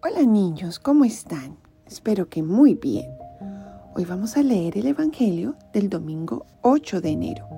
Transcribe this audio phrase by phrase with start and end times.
[0.00, 1.56] Hola niños, ¿cómo están?
[1.84, 3.10] Espero que muy bien.
[3.96, 7.48] Hoy vamos a leer el Evangelio del domingo 8 de enero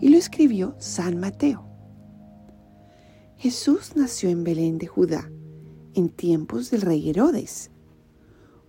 [0.00, 1.64] y lo escribió San Mateo.
[3.36, 5.30] Jesús nació en Belén de Judá
[5.94, 7.70] en tiempos del rey Herodes.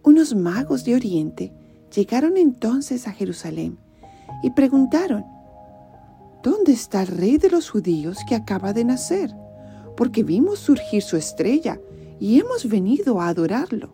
[0.04, 1.52] Unos magos de Oriente
[1.96, 3.80] llegaron entonces a Jerusalén
[4.44, 5.26] y preguntaron,
[6.44, 9.34] ¿Dónde está el rey de los judíos que acaba de nacer?
[9.96, 11.80] Porque vimos surgir su estrella
[12.20, 13.94] y hemos venido a adorarlo.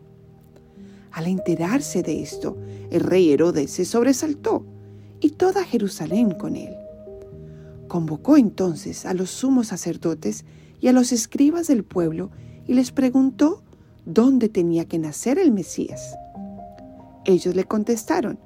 [1.12, 2.58] Al enterarse de esto,
[2.90, 4.66] el rey Herodes se sobresaltó
[5.20, 6.74] y toda Jerusalén con él.
[7.88, 10.46] Convocó entonces a los sumos sacerdotes
[10.80, 12.32] y a los escribas del pueblo
[12.66, 13.64] y les preguntó
[14.06, 16.16] dónde tenía que nacer el Mesías.
[17.26, 18.40] Ellos le contestaron,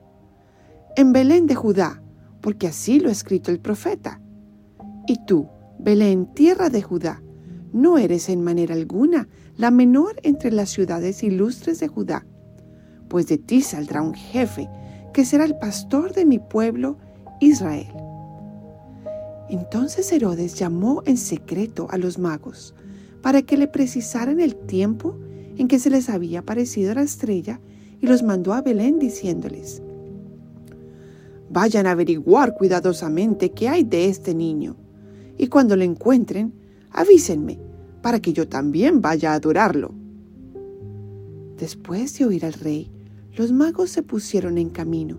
[0.96, 2.02] en Belén de Judá,
[2.42, 4.20] porque así lo ha escrito el profeta.
[5.08, 5.48] Y tú,
[5.80, 7.22] Belén, tierra de Judá,
[7.77, 12.26] no eres en manera alguna la menor entre las ciudades ilustres de Judá,
[13.08, 14.67] pues de ti saldrá un jefe
[15.14, 16.97] que será el pastor de mi pueblo
[17.39, 17.94] Israel.
[19.50, 22.73] Entonces Herodes llamó en secreto a los magos
[23.22, 25.16] para que le precisaran el tiempo
[25.58, 27.59] en que se les había aparecido la estrella
[28.02, 29.81] y los mandó a Belén diciéndoles,
[31.50, 34.75] Vayan a averiguar cuidadosamente qué hay de este niño,
[35.38, 36.53] y cuando lo encuentren,
[36.91, 37.67] avísenme
[38.08, 39.94] para que yo también vaya a adorarlo.
[41.58, 42.89] Después de oír al rey,
[43.36, 45.17] los magos se pusieron en camino,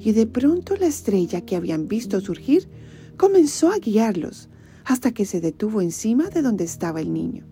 [0.00, 2.68] y de pronto la estrella que habían visto surgir
[3.16, 4.48] comenzó a guiarlos
[4.84, 7.44] hasta que se detuvo encima de donde estaba el niño.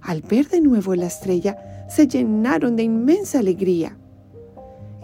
[0.00, 3.96] Al ver de nuevo la estrella, se llenaron de inmensa alegría.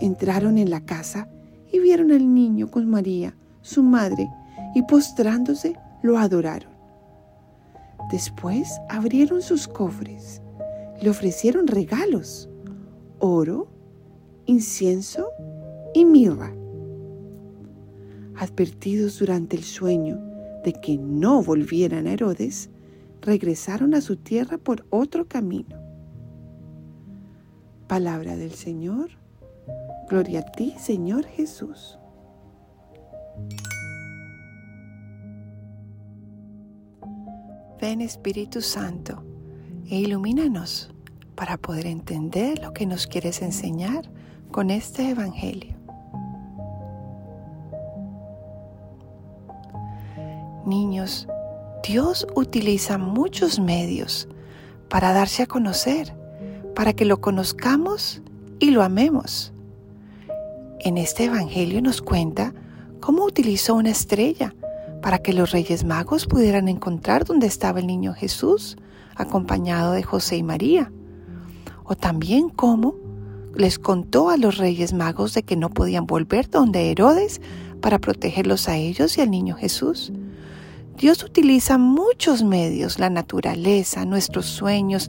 [0.00, 1.28] Entraron en la casa
[1.72, 4.28] y vieron al niño con María, su madre,
[4.74, 6.75] y postrándose lo adoraron.
[8.10, 10.40] Después abrieron sus cofres,
[11.00, 12.48] le ofrecieron regalos,
[13.18, 13.68] oro,
[14.46, 15.30] incienso
[15.92, 16.54] y mirra.
[18.36, 20.20] Advertidos durante el sueño
[20.64, 22.70] de que no volvieran a Herodes,
[23.22, 25.76] regresaron a su tierra por otro camino.
[27.88, 29.10] Palabra del Señor.
[30.08, 31.98] Gloria a ti, Señor Jesús.
[37.80, 39.22] Ven Espíritu Santo
[39.90, 40.90] e ilumínanos
[41.34, 44.10] para poder entender lo que nos quieres enseñar
[44.50, 45.76] con este Evangelio.
[50.64, 51.28] Niños,
[51.86, 54.26] Dios utiliza muchos medios
[54.88, 56.14] para darse a conocer,
[56.74, 58.22] para que lo conozcamos
[58.58, 59.52] y lo amemos.
[60.80, 62.54] En este Evangelio nos cuenta
[63.00, 64.54] cómo utilizó una estrella
[65.06, 68.76] para que los reyes magos pudieran encontrar dónde estaba el niño Jesús,
[69.14, 70.90] acompañado de José y María.
[71.84, 72.96] O también cómo
[73.54, 77.40] les contó a los reyes magos de que no podían volver donde Herodes
[77.80, 80.12] para protegerlos a ellos y al niño Jesús.
[80.98, 85.08] Dios utiliza muchos medios, la naturaleza, nuestros sueños,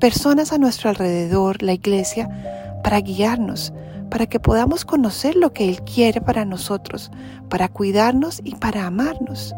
[0.00, 3.72] personas a nuestro alrededor, la iglesia, para guiarnos,
[4.10, 7.10] para que podamos conocer lo que Él quiere para nosotros,
[7.48, 9.54] para cuidarnos y para amarnos.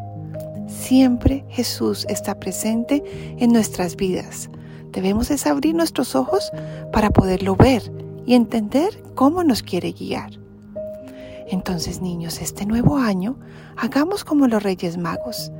[0.66, 3.02] Siempre Jesús está presente
[3.38, 4.50] en nuestras vidas.
[4.92, 6.50] Debemos abrir nuestros ojos
[6.92, 7.92] para poderlo ver
[8.26, 10.30] y entender cómo nos quiere guiar.
[11.50, 13.38] Entonces, niños, este nuevo año
[13.76, 15.50] hagamos como los Reyes Magos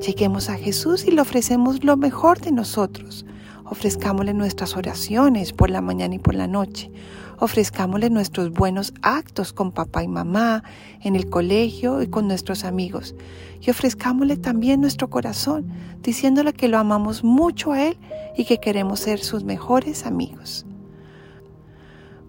[0.00, 3.24] Lleguemos a Jesús y le ofrecemos lo mejor de nosotros.
[3.68, 6.90] Ofrezcámosle nuestras oraciones por la mañana y por la noche.
[7.38, 10.62] Ofrezcámosle nuestros buenos actos con papá y mamá,
[11.02, 13.14] en el colegio y con nuestros amigos.
[13.60, 15.66] Y ofrezcámosle también nuestro corazón,
[16.02, 17.98] diciéndole que lo amamos mucho a Él
[18.36, 20.64] y que queremos ser sus mejores amigos.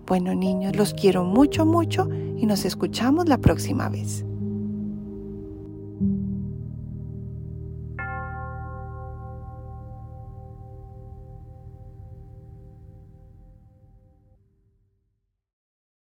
[0.07, 4.26] Bueno niños, los quiero mucho, mucho y nos escuchamos la próxima vez.